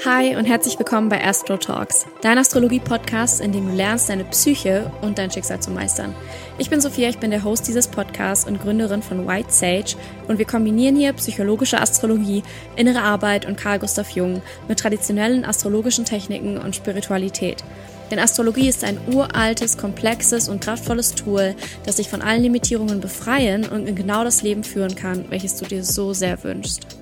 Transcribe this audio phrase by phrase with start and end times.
[0.00, 4.90] Hi und herzlich willkommen bei Astro Talks, dein Astrologie-Podcast, in dem du lernst, deine Psyche
[5.02, 6.14] und dein Schicksal zu meistern.
[6.56, 9.94] Ich bin Sophia, ich bin der Host dieses Podcasts und Gründerin von White Sage
[10.28, 12.42] und wir kombinieren hier psychologische Astrologie,
[12.74, 17.62] innere Arbeit und Carl Gustav Jung mit traditionellen astrologischen Techniken und Spiritualität.
[18.10, 21.54] Denn Astrologie ist ein uraltes, komplexes und kraftvolles Tool,
[21.84, 25.66] das dich von allen Limitierungen befreien und in genau das Leben führen kann, welches du
[25.66, 27.01] dir so sehr wünschst.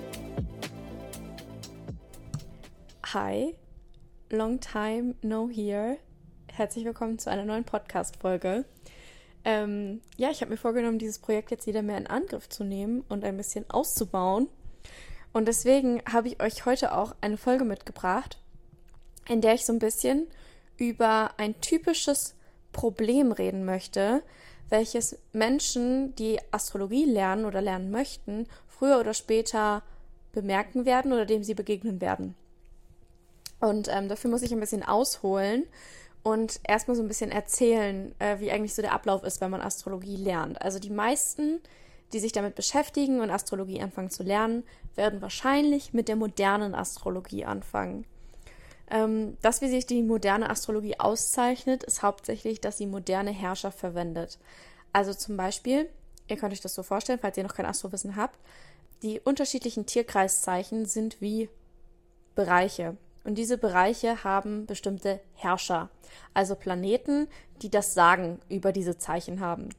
[3.13, 3.57] Hi,
[4.31, 5.97] long time no here.
[6.53, 8.65] Herzlich willkommen zu einer neuen Podcast-Folge.
[9.45, 13.03] Ähm, ja, ich habe mir vorgenommen, dieses Projekt jetzt wieder mehr in Angriff zu nehmen
[13.09, 14.47] und ein bisschen auszubauen.
[15.33, 18.39] Und deswegen habe ich euch heute auch eine Folge mitgebracht,
[19.29, 20.29] in der ich so ein bisschen
[20.77, 22.37] über ein typisches
[22.71, 24.23] Problem reden möchte,
[24.69, 29.83] welches Menschen, die Astrologie lernen oder lernen möchten, früher oder später
[30.31, 32.37] bemerken werden oder dem sie begegnen werden.
[33.61, 35.67] Und ähm, dafür muss ich ein bisschen ausholen
[36.23, 39.61] und erstmal so ein bisschen erzählen, äh, wie eigentlich so der Ablauf ist, wenn man
[39.61, 40.61] Astrologie lernt.
[40.61, 41.61] Also die meisten,
[42.13, 44.65] die sich damit beschäftigen und Astrologie anfangen zu lernen,
[44.97, 48.05] werden wahrscheinlich mit der modernen Astrologie anfangen.
[48.91, 54.39] Ähm, das, wie sich die moderne Astrologie auszeichnet, ist hauptsächlich, dass sie moderne Herrscher verwendet.
[54.93, 55.89] Also zum Beispiel,
[56.29, 58.39] ihr könnt euch das so vorstellen, falls ihr noch kein Astrowissen habt,
[59.03, 61.49] die unterschiedlichen Tierkreiszeichen sind wie
[62.35, 62.97] Bereiche.
[63.25, 65.91] Und diese Bereiche haben bestimmte Herrscher,
[66.33, 67.29] also Planeten,
[67.63, 69.71] die das Sagen über diese Zeichen haben.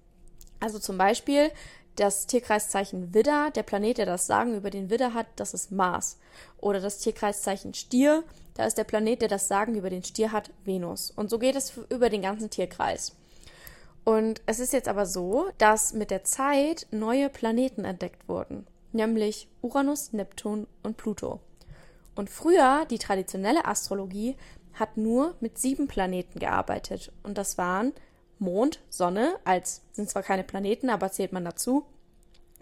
[0.60, 1.52] Also zum Beispiel
[1.96, 6.20] das Tierkreiszeichen Widder, der Planet, der das Sagen über den Widder hat, das ist Mars.
[6.60, 10.52] Oder das Tierkreiszeichen Stier, da ist der Planet, der das Sagen über den Stier hat,
[10.64, 11.12] Venus.
[11.12, 13.16] Und so geht es über den ganzen Tierkreis.
[14.04, 19.48] Und es ist jetzt aber so, dass mit der Zeit neue Planeten entdeckt wurden, nämlich
[19.62, 21.40] Uranus, Neptun und Pluto.
[22.16, 24.36] Und früher, die traditionelle Astrologie,
[24.74, 27.12] hat nur mit sieben Planeten gearbeitet.
[27.24, 27.94] Und das waren
[28.40, 31.86] Mond, Sonne, als sind zwar keine Planeten, aber zählt man dazu,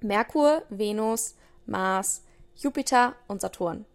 [0.01, 2.23] Merkur, Venus, Mars,
[2.55, 3.85] Jupiter und Saturn.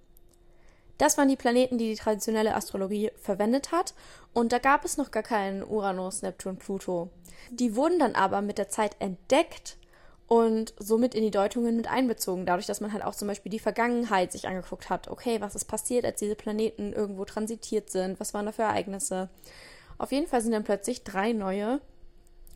[0.99, 3.95] Das waren die Planeten, die die traditionelle Astrologie verwendet hat.
[4.33, 7.11] Und da gab es noch gar keinen Uranus, Neptun, Pluto.
[7.51, 9.77] Die wurden dann aber mit der Zeit entdeckt
[10.27, 13.59] und somit in die Deutungen mit einbezogen, dadurch, dass man halt auch zum Beispiel die
[13.59, 15.09] Vergangenheit sich angeguckt hat.
[15.09, 18.19] Okay, was ist passiert, als diese Planeten irgendwo transitiert sind?
[18.21, 19.29] Was waren da für Ereignisse?
[19.99, 21.81] Auf jeden Fall sind dann plötzlich drei neue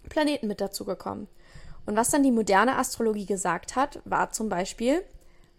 [0.09, 1.29] Planeten mit dazugekommen.
[1.85, 5.03] Und was dann die moderne Astrologie gesagt hat, war zum Beispiel,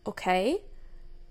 [0.04, 0.60] okay,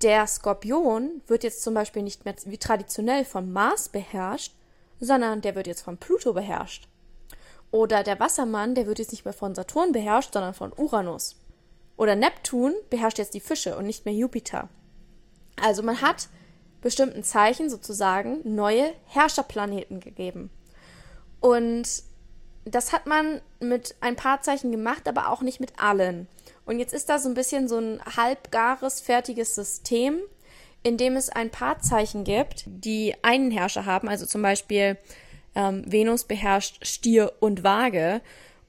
[0.03, 4.55] der Skorpion wird jetzt zum Beispiel nicht mehr wie traditionell vom Mars beherrscht,
[5.01, 6.89] sondern der wird jetzt von Pluto beherrscht.
[7.71, 11.37] Oder der Wassermann, der wird jetzt nicht mehr von Saturn beherrscht, sondern von Uranus.
[11.97, 14.69] Oder Neptun beherrscht jetzt die Fische und nicht mehr Jupiter.
[15.61, 16.29] Also man hat
[16.81, 20.51] bestimmten Zeichen sozusagen neue Herrscherplaneten gegeben.
[21.41, 22.03] Und
[22.65, 26.29] das hat man mit ein paar Zeichen gemacht, aber auch nicht mit allen.
[26.65, 30.19] Und jetzt ist da so ein bisschen so ein halbgares, fertiges System,
[30.83, 34.97] in dem es ein paar Zeichen gibt, die einen Herrscher haben, also zum Beispiel
[35.55, 38.21] ähm, Venus beherrscht Stier und Waage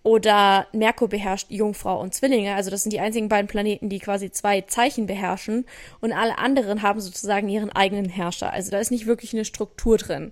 [0.04, 2.56] oder Merkur beherrscht Jungfrau und Zwillinge.
[2.56, 5.66] Also das sind die einzigen beiden Planeten, die quasi zwei Zeichen beherrschen
[6.02, 8.52] und alle anderen haben sozusagen ihren eigenen Herrscher.
[8.54, 10.32] Also da ist nicht wirklich eine Struktur drin.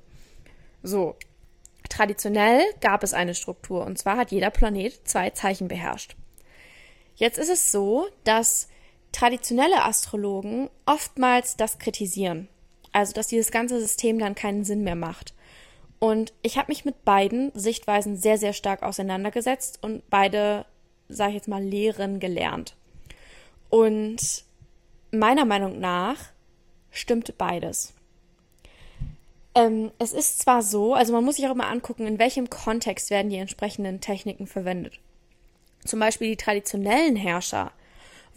[0.83, 1.15] So.
[1.89, 6.15] Traditionell gab es eine Struktur und zwar hat jeder Planet zwei Zeichen beherrscht.
[7.15, 8.67] Jetzt ist es so, dass
[9.11, 12.47] traditionelle Astrologen oftmals das kritisieren.
[12.91, 15.33] Also, dass dieses ganze System dann keinen Sinn mehr macht.
[15.99, 20.65] Und ich habe mich mit beiden Sichtweisen sehr, sehr stark auseinandergesetzt und beide,
[21.09, 22.75] sage ich jetzt mal, Lehren gelernt.
[23.69, 24.45] Und
[25.11, 26.17] meiner Meinung nach
[26.91, 27.93] stimmt beides.
[29.55, 33.09] Ähm, es ist zwar so, also man muss sich auch immer angucken, in welchem Kontext
[33.09, 34.99] werden die entsprechenden Techniken verwendet.
[35.83, 37.71] Zum Beispiel die traditionellen Herrscher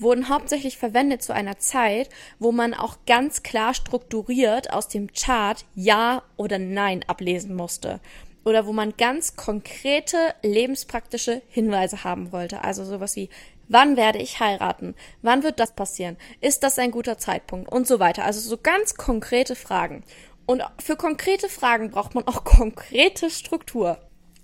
[0.01, 5.65] wurden hauptsächlich verwendet zu einer Zeit, wo man auch ganz klar strukturiert aus dem Chart
[5.75, 8.01] Ja oder Nein ablesen musste.
[8.45, 12.65] Oder wo man ganz konkrete lebenspraktische Hinweise haben wollte.
[12.65, 13.29] Also sowas wie,
[13.69, 14.95] wann werde ich heiraten?
[15.21, 16.17] Wann wird das passieren?
[16.41, 17.71] Ist das ein guter Zeitpunkt?
[17.71, 18.25] Und so weiter.
[18.25, 20.05] Also so ganz konkrete Fragen.
[20.47, 23.99] Und für konkrete Fragen braucht man auch konkrete Struktur.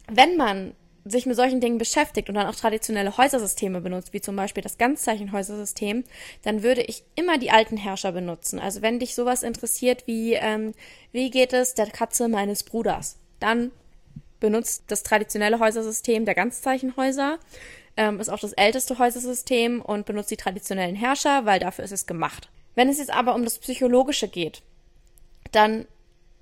[0.09, 0.75] Wenn man
[1.11, 4.79] sich mit solchen Dingen beschäftigt und dann auch traditionelle Häusersysteme benutzt, wie zum Beispiel das
[4.79, 6.05] Ganzzeichenhäusersystem,
[6.43, 8.59] dann würde ich immer die alten Herrscher benutzen.
[8.59, 10.73] Also wenn dich sowas interessiert wie, ähm,
[11.13, 13.71] wie geht es der Katze meines Bruders, dann
[14.41, 17.39] benutzt das traditionelle Häusersystem der Ganzzeichenhäuser,
[17.97, 22.07] ähm, ist auch das älteste Häusersystem und benutzt die traditionellen Herrscher, weil dafür ist es
[22.07, 22.51] gemacht.
[22.75, 24.63] Wenn es jetzt aber um das Psychologische geht,
[25.53, 25.87] dann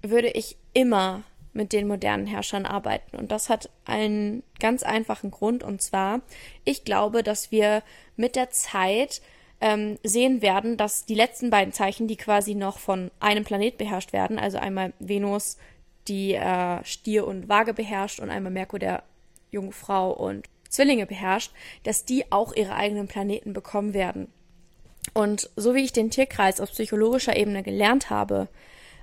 [0.02, 1.22] würde ich immer
[1.54, 3.16] mit den modernen Herrschern arbeiten.
[3.16, 5.62] Und das hat einen ganz einfachen Grund.
[5.62, 6.20] Und zwar,
[6.64, 7.82] ich glaube, dass wir
[8.16, 9.22] mit der Zeit
[9.60, 14.12] ähm, sehen werden, dass die letzten beiden Zeichen, die quasi noch von einem Planet beherrscht
[14.12, 15.56] werden, also einmal Venus,
[16.08, 19.04] die äh, Stier und Waage beherrscht und einmal Merkur, der
[19.50, 21.52] Jungfrau und Zwillinge beherrscht,
[21.84, 24.28] dass die auch ihre eigenen Planeten bekommen werden.
[25.12, 28.48] Und so wie ich den Tierkreis auf psychologischer Ebene gelernt habe,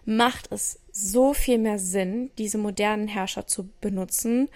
[0.06, 4.50] macht es so viel mehr Sinn, diese modernen Herrscher zu benutzen.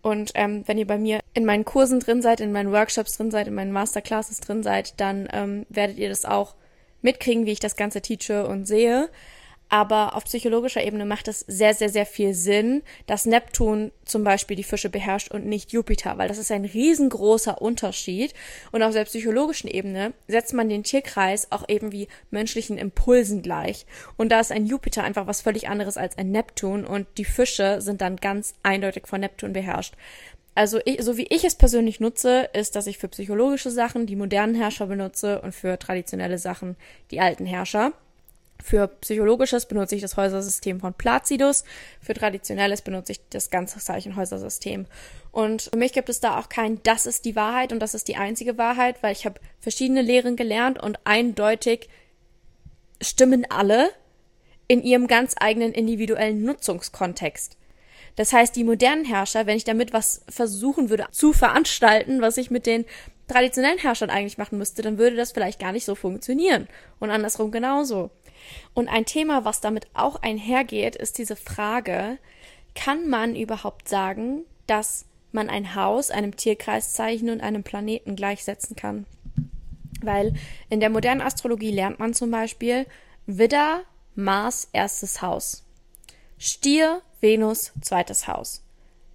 [0.00, 3.30] Und ähm, wenn ihr bei mir in meinen Kursen drin seid, in meinen Workshops drin
[3.30, 6.54] seid, in meinen Masterclasses drin seid, dann ähm, werdet ihr das auch
[7.02, 9.08] mitkriegen, wie ich das Ganze teache und sehe
[9.72, 14.54] aber auf psychologischer Ebene macht es sehr, sehr, sehr viel Sinn, dass Neptun zum Beispiel
[14.54, 18.34] die Fische beherrscht und nicht Jupiter, weil das ist ein riesengroßer Unterschied.
[18.70, 23.86] Und auf der psychologischen Ebene setzt man den Tierkreis auch eben wie menschlichen Impulsen gleich.
[24.18, 27.80] Und da ist ein Jupiter einfach was völlig anderes als ein Neptun und die Fische
[27.80, 29.94] sind dann ganz eindeutig von Neptun beherrscht.
[30.54, 34.16] Also ich, so wie ich es persönlich nutze, ist, dass ich für psychologische Sachen die
[34.16, 36.76] modernen Herrscher benutze und für traditionelle Sachen
[37.10, 37.94] die alten Herrscher.
[38.62, 41.64] Für psychologisches benutze ich das Häusersystem von Placidus.
[42.00, 44.86] Für traditionelles benutze ich das ganze Zeichenhäusersystem.
[45.32, 48.06] Und für mich gibt es da auch kein, das ist die Wahrheit und das ist
[48.06, 51.88] die einzige Wahrheit, weil ich habe verschiedene Lehren gelernt und eindeutig
[53.00, 53.90] stimmen alle
[54.68, 57.56] in ihrem ganz eigenen individuellen Nutzungskontext.
[58.14, 62.50] Das heißt, die modernen Herrscher, wenn ich damit was versuchen würde zu veranstalten, was ich
[62.50, 62.84] mit den
[63.26, 66.68] traditionellen Herrschern eigentlich machen müsste, dann würde das vielleicht gar nicht so funktionieren.
[67.00, 68.10] Und andersrum genauso.
[68.74, 72.18] Und ein Thema, was damit auch einhergeht, ist diese Frage,
[72.74, 79.06] kann man überhaupt sagen, dass man ein Haus einem Tierkreiszeichen und einem Planeten gleichsetzen kann?
[80.00, 80.34] Weil
[80.68, 82.86] in der modernen Astrologie lernt man zum Beispiel
[83.26, 83.82] Widder,
[84.14, 85.64] Mars, erstes Haus.
[86.38, 88.64] Stier, Venus, zweites Haus.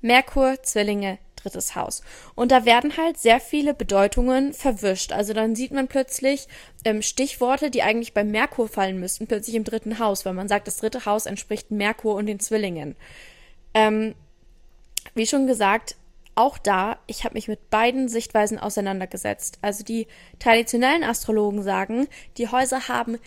[0.02, 2.02] Merkur, Zwillinge, drittes Haus.
[2.36, 5.12] Und da werden halt sehr viele Bedeutungen verwischt.
[5.12, 6.48] Also dann sieht man plötzlich
[6.86, 10.68] ähm, Stichworte, die eigentlich bei Merkur fallen müssten, plötzlich im dritten Haus, weil man sagt,
[10.68, 12.96] das dritte Haus entspricht Merkur und den Zwillingen.
[13.74, 14.16] Ähm,
[15.16, 15.96] wie schon gesagt,
[16.36, 19.58] auch da, ich habe mich mit beiden Sichtweisen auseinandergesetzt.
[19.62, 20.08] Also die
[20.40, 22.08] traditionellen Astrologen sagen,
[22.38, 23.18] die Häuser haben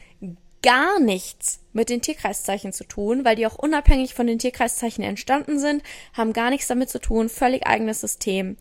[0.62, 5.58] gar nichts mit den Tierkreiszeichen zu tun, weil die auch unabhängig von den Tierkreiszeichen entstanden
[5.58, 8.56] sind, haben gar nichts damit zu tun, völlig eigenes System.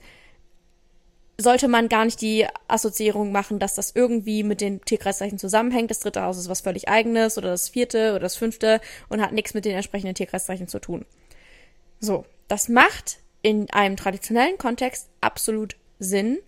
[1.37, 5.89] Sollte man gar nicht die Assoziierung machen, dass das irgendwie mit den Tierkreiszeichen zusammenhängt.
[5.89, 9.31] Das dritte Haus ist was völlig eigenes oder das vierte oder das fünfte und hat
[9.31, 11.05] nichts mit den entsprechenden Tierkreiszeichen zu tun.
[11.99, 16.39] So, das macht in einem traditionellen Kontext absolut Sinn.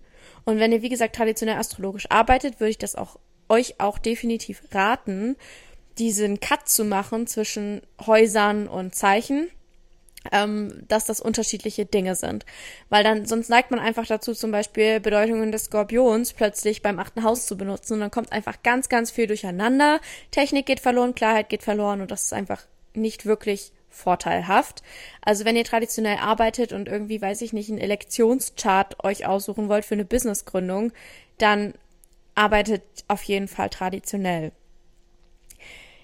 [0.43, 3.17] Und wenn ihr, wie gesagt, traditionell astrologisch arbeitet, würde ich das auch
[3.51, 5.35] euch auch definitiv raten,
[5.97, 9.49] diesen Cut zu machen zwischen Häusern und Zeichen,
[10.31, 12.45] ähm, dass das unterschiedliche Dinge sind.
[12.89, 17.23] Weil dann, sonst neigt man einfach dazu, zum Beispiel Bedeutungen des Skorpions plötzlich beim achten
[17.23, 19.99] Haus zu benutzen und dann kommt einfach ganz, ganz viel durcheinander.
[20.31, 22.63] Technik geht verloren, Klarheit geht verloren und das ist einfach
[22.93, 24.81] nicht wirklich vorteilhaft.
[25.21, 29.85] Also wenn ihr traditionell arbeitet und irgendwie, weiß ich nicht, einen Elektionschart euch aussuchen wollt
[29.85, 30.93] für eine Businessgründung,
[31.37, 31.73] dann
[32.35, 34.51] arbeitet auf jeden Fall traditionell.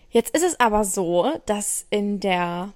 [0.10, 2.74] Jetzt ist es aber so, dass in der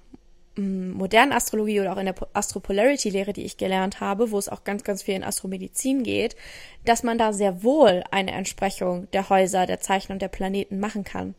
[0.56, 4.64] mm, modernen Astrologie oder auch in der Astropolarity-Lehre, die ich gelernt habe, wo es auch
[4.64, 6.36] ganz, ganz viel in Astromedizin geht,
[6.84, 11.04] dass man da sehr wohl eine Entsprechung der Häuser, der Zeichen und der Planeten machen
[11.04, 11.34] kann.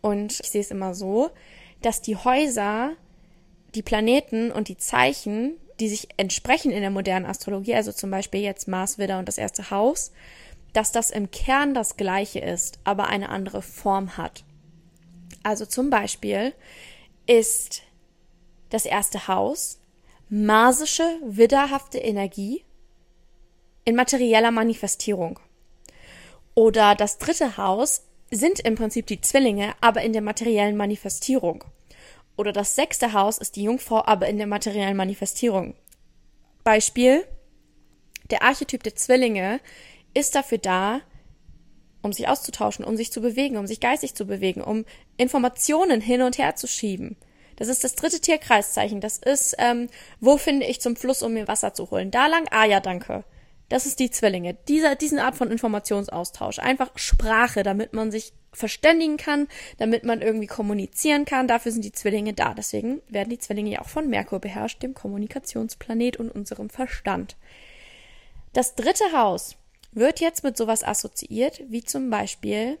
[0.00, 1.30] Und ich sehe es immer so,
[1.82, 2.92] dass die Häuser,
[3.74, 8.40] die Planeten und die Zeichen, die sich entsprechen in der modernen Astrologie, also zum Beispiel
[8.40, 10.12] jetzt Mars, Widder und das erste Haus,
[10.72, 14.44] dass das im Kern das gleiche ist, aber eine andere Form hat.
[15.42, 16.54] Also zum Beispiel
[17.26, 17.82] ist
[18.70, 19.78] das erste Haus
[20.28, 22.64] marsische, widderhafte Energie
[23.84, 25.38] in materieller Manifestierung.
[26.54, 31.64] Oder das dritte Haus sind im Prinzip die Zwillinge, aber in der materiellen Manifestierung.
[32.36, 35.74] Oder das sechste Haus ist die Jungfrau, aber in der materiellen Manifestierung.
[36.64, 37.26] Beispiel.
[38.30, 39.60] Der Archetyp der Zwillinge
[40.14, 41.00] ist dafür da,
[42.02, 44.84] um sich auszutauschen, um sich zu bewegen, um sich geistig zu bewegen, um
[45.16, 47.16] Informationen hin und her zu schieben.
[47.56, 49.00] Das ist das dritte Tierkreiszeichen.
[49.00, 49.88] Das ist, ähm,
[50.20, 52.10] wo finde ich zum Fluss, um mir Wasser zu holen?
[52.10, 52.46] Da lang?
[52.50, 53.24] Ah ja, danke.
[53.68, 54.54] Das ist die Zwillinge.
[54.68, 56.58] Dieser, diesen Art von Informationsaustausch.
[56.58, 61.48] Einfach Sprache, damit man sich verständigen kann, damit man irgendwie kommunizieren kann.
[61.48, 62.52] Dafür sind die Zwillinge da.
[62.52, 67.36] Deswegen werden die Zwillinge ja auch von Merkur beherrscht, dem Kommunikationsplanet und unserem Verstand.
[68.52, 69.56] Das dritte Haus
[69.92, 72.78] wird jetzt mit sowas assoziiert, wie zum Beispiel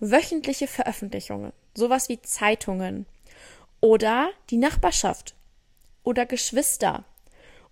[0.00, 3.06] wöchentliche Veröffentlichungen, sowas wie Zeitungen
[3.80, 5.34] oder die Nachbarschaft
[6.04, 7.04] oder Geschwister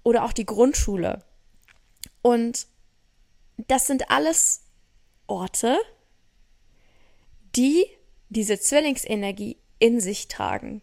[0.02, 1.25] oder auch die Grundschule.
[2.23, 2.66] Und
[3.57, 4.62] das sind alles
[5.26, 5.78] Orte,
[7.57, 7.87] die
[8.28, 10.83] diese Zwillingsenergie in sich tragen.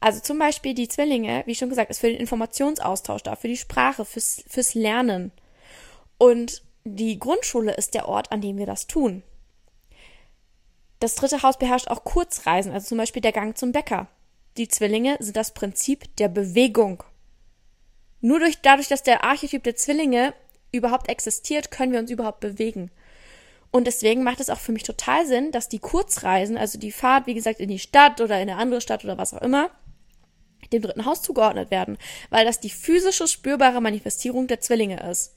[0.00, 3.56] Also zum Beispiel die Zwillinge, wie schon gesagt, ist für den Informationsaustausch da, für die
[3.56, 5.30] Sprache, fürs, fürs Lernen.
[6.22, 9.24] Und die Grundschule ist der Ort, an dem wir das tun.
[11.00, 14.06] Das dritte Haus beherrscht auch Kurzreisen, also zum Beispiel der Gang zum Bäcker.
[14.56, 17.02] Die Zwillinge sind das Prinzip der Bewegung.
[18.20, 20.32] Nur durch, dadurch, dass der Archetyp der Zwillinge
[20.70, 22.92] überhaupt existiert, können wir uns überhaupt bewegen.
[23.72, 27.26] Und deswegen macht es auch für mich total Sinn, dass die Kurzreisen, also die Fahrt,
[27.26, 29.70] wie gesagt, in die Stadt oder in eine andere Stadt oder was auch immer,
[30.72, 31.98] dem dritten Haus zugeordnet werden,
[32.30, 35.34] weil das die physische, spürbare Manifestierung der Zwillinge ist.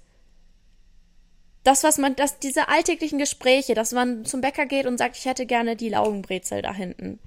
[1.65, 5.25] Das, was man, das, diese alltäglichen Gespräche, dass man zum Bäcker geht und sagt, ich
[5.25, 7.19] hätte gerne die Laugenbrezel da hinten.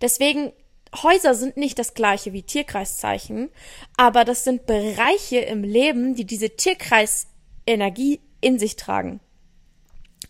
[0.00, 0.52] Deswegen,
[1.00, 3.48] Häuser sind nicht das gleiche wie Tierkreiszeichen,
[3.96, 9.20] aber das sind Bereiche im Leben, die diese Tierkreisenergie in sich tragen.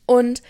[0.05, 0.43] Und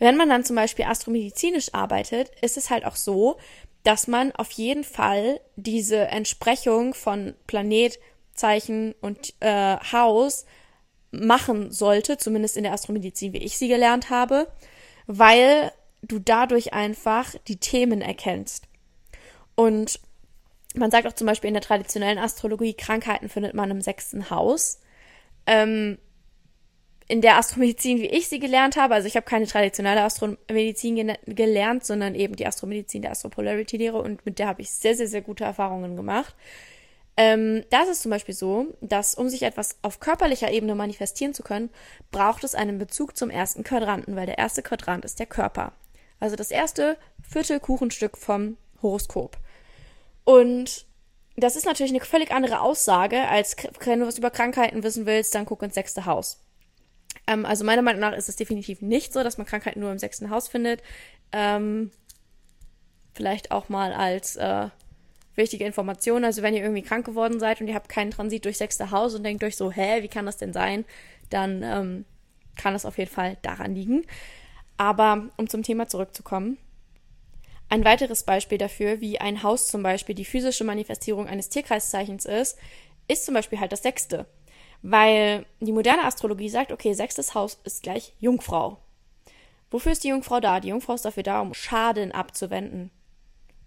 [0.00, 3.36] wenn man dann zum Beispiel astromedizinisch arbeitet, ist es halt auch so,
[3.84, 8.00] dass man auf jeden Fall diese Entsprechung von Planet,
[8.34, 10.44] Zeichen und äh, Haus
[11.20, 14.48] machen sollte, zumindest in der Astromedizin, wie ich sie gelernt habe,
[15.06, 18.68] weil du dadurch einfach die Themen erkennst.
[19.54, 20.00] Und
[20.74, 24.80] man sagt auch zum Beispiel in der traditionellen Astrologie, Krankheiten findet man im sechsten Haus.
[25.46, 25.98] Ähm,
[27.06, 31.84] in der Astromedizin, wie ich sie gelernt habe, also ich habe keine traditionelle Astromedizin gelernt,
[31.84, 35.44] sondern eben die Astromedizin der Astropolarity-Lehre und mit der habe ich sehr, sehr, sehr gute
[35.44, 36.34] Erfahrungen gemacht.
[37.16, 41.32] Ähm, da ist es zum Beispiel so, dass um sich etwas auf körperlicher Ebene manifestieren
[41.32, 41.70] zu können,
[42.10, 45.72] braucht es einen Bezug zum ersten Quadranten, weil der erste Quadrant ist der Körper.
[46.18, 49.36] Also das erste Viertelkuchenstück vom Horoskop.
[50.24, 50.86] Und
[51.36, 55.34] das ist natürlich eine völlig andere Aussage, als wenn du was über Krankheiten wissen willst,
[55.34, 56.40] dann guck ins sechste Haus.
[57.26, 59.98] Ähm, also meiner Meinung nach ist es definitiv nicht so, dass man Krankheiten nur im
[59.98, 60.82] sechsten Haus findet.
[61.32, 61.90] Ähm,
[63.14, 64.68] vielleicht auch mal als äh,
[65.36, 66.24] wichtige Information.
[66.24, 69.14] Also wenn ihr irgendwie krank geworden seid und ihr habt keinen Transit durch sechste Haus
[69.14, 70.84] und denkt euch so, hä, wie kann das denn sein?
[71.30, 72.04] Dann ähm,
[72.56, 74.04] kann das auf jeden Fall daran liegen.
[74.76, 76.58] Aber um zum Thema zurückzukommen.
[77.68, 82.58] Ein weiteres Beispiel dafür, wie ein Haus zum Beispiel die physische Manifestierung eines Tierkreiszeichens ist,
[83.08, 84.26] ist zum Beispiel halt das sechste.
[84.82, 88.78] Weil die moderne Astrologie sagt, okay, sechstes Haus ist gleich Jungfrau.
[89.70, 90.60] Wofür ist die Jungfrau da?
[90.60, 92.90] Die Jungfrau ist dafür da, um Schaden abzuwenden.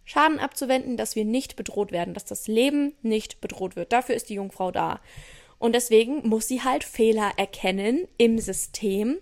[0.08, 3.92] Schaden abzuwenden, dass wir nicht bedroht werden, dass das Leben nicht bedroht wird.
[3.92, 5.02] Dafür ist die Jungfrau da.
[5.60, 9.18] Und deswegen muss sie halt Fehler erkennen im System,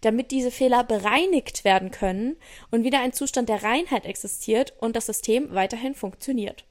[0.00, 2.36] damit diese Fehler bereinigt werden können
[2.70, 6.64] und wieder ein Zustand der Reinheit existiert und das System weiterhin funktioniert.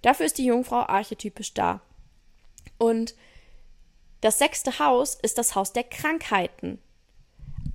[0.00, 1.82] Dafür ist die Jungfrau archetypisch da.
[2.78, 3.14] Und
[4.22, 6.78] das sechste Haus ist das Haus der Krankheiten.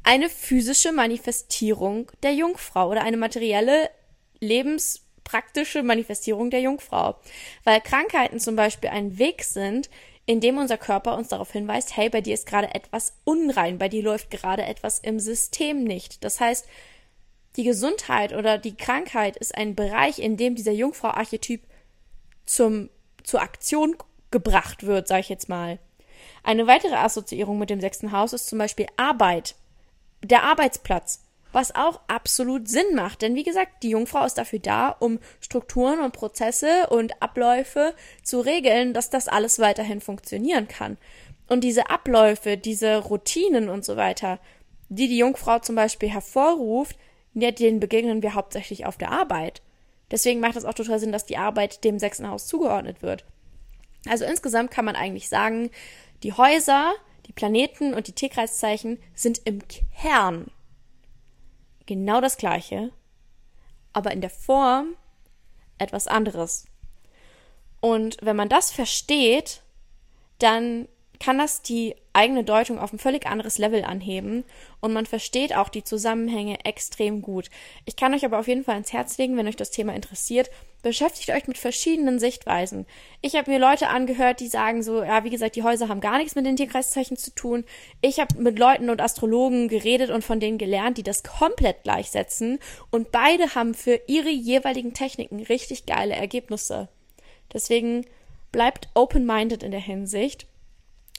[0.01, 3.91] Eine physische Manifestierung der Jungfrau oder eine materielle,
[5.23, 7.15] lebenspraktische Manifestierung der Jungfrau.
[7.63, 9.89] Weil Krankheiten zum Beispiel ein Weg sind,
[10.25, 13.89] in dem unser Körper uns darauf hinweist, hey, bei dir ist gerade etwas unrein, bei
[13.89, 16.23] dir läuft gerade etwas im System nicht.
[16.23, 16.65] Das heißt,
[17.57, 21.61] die Gesundheit oder die Krankheit ist ein Bereich, in dem dieser Jungfrau-Archetyp
[22.45, 22.89] zum,
[23.23, 23.95] zur Aktion
[24.31, 25.77] gebracht wird, sag ich jetzt mal.
[26.41, 29.55] Eine weitere Assoziierung mit dem sechsten Haus ist zum Beispiel Arbeit.
[30.23, 31.21] Der Arbeitsplatz.
[31.53, 33.21] Was auch absolut Sinn macht.
[33.21, 37.93] Denn wie gesagt, die Jungfrau ist dafür da, um Strukturen und Prozesse und Abläufe
[38.23, 40.97] zu regeln, dass das alles weiterhin funktionieren kann.
[41.47, 44.39] Und diese Abläufe, diese Routinen und so weiter,
[44.89, 46.97] die die Jungfrau zum Beispiel hervorruft,
[47.33, 49.61] denen begegnen wir hauptsächlich auf der Arbeit.
[50.11, 53.25] Deswegen macht es auch total Sinn, dass die Arbeit dem sechsten Haus zugeordnet wird.
[54.07, 55.71] Also insgesamt kann man eigentlich sagen,
[56.23, 56.93] die Häuser,
[57.25, 60.51] die Planeten und die Tierkreiszeichen sind im Kern
[61.85, 62.91] genau das gleiche,
[63.93, 64.95] aber in der Form
[65.77, 66.65] etwas anderes.
[67.81, 69.61] Und wenn man das versteht,
[70.39, 70.87] dann
[71.23, 74.43] kann das die eigene Deutung auf ein völlig anderes Level anheben
[74.81, 77.49] und man versteht auch die Zusammenhänge extrem gut.
[77.85, 80.51] Ich kann euch aber auf jeden Fall ins Herz legen, wenn euch das Thema interessiert,
[80.81, 82.85] beschäftigt euch mit verschiedenen Sichtweisen.
[83.21, 86.17] Ich habe mir Leute angehört, die sagen so, ja, wie gesagt, die Häuser haben gar
[86.17, 87.63] nichts mit den Tierkreiszeichen zu tun.
[88.01, 92.59] Ich habe mit Leuten und Astrologen geredet und von denen gelernt, die das komplett gleichsetzen
[92.91, 96.89] und beide haben für ihre jeweiligen Techniken richtig geile Ergebnisse.
[97.53, 98.05] Deswegen
[98.51, 100.47] bleibt open-minded in der Hinsicht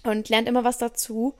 [0.04, 1.34] und lernt immer was dazu.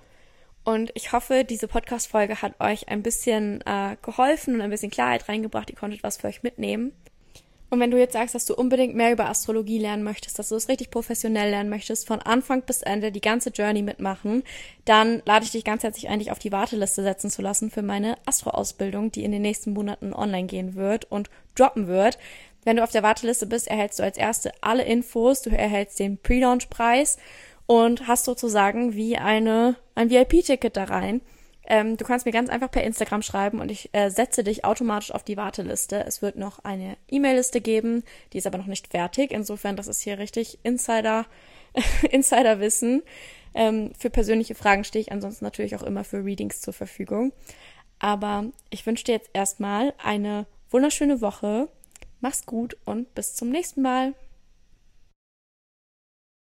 [0.65, 5.29] Und ich hoffe, diese Podcast-Folge hat euch ein bisschen äh, geholfen und ein bisschen Klarheit
[5.29, 5.71] reingebracht.
[5.71, 6.93] Ihr konntet was für euch mitnehmen.
[7.75, 10.55] Und wenn du jetzt sagst, dass du unbedingt mehr über Astrologie lernen möchtest, dass du
[10.55, 14.45] es richtig professionell lernen möchtest, von Anfang bis Ende die ganze Journey mitmachen,
[14.85, 17.83] dann lade ich dich ganz herzlich ein, dich auf die Warteliste setzen zu lassen für
[17.83, 22.17] meine Astro-Ausbildung, die in den nächsten Monaten online gehen wird und droppen wird.
[22.65, 26.17] Wenn du auf der Warteliste bist, erhältst du als erste alle Infos, du erhältst den
[26.17, 27.19] Pre-Launch-Preis
[27.67, 31.21] und hast sozusagen wie eine, ein VIP-Ticket da rein.
[31.67, 35.13] Ähm, du kannst mir ganz einfach per Instagram schreiben und ich äh, setze dich automatisch
[35.13, 36.05] auf die Warteliste.
[36.05, 39.31] Es wird noch eine E-Mail-Liste geben, die ist aber noch nicht fertig.
[39.31, 41.25] Insofern, das ist hier richtig Insider,
[42.11, 43.03] Insider-Wissen.
[43.55, 47.33] Ähm, für persönliche Fragen stehe ich ansonsten natürlich auch immer für Readings zur Verfügung.
[47.99, 51.69] Aber ich wünsche dir jetzt erstmal eine wunderschöne Woche.
[52.21, 54.13] Mach's gut und bis zum nächsten Mal.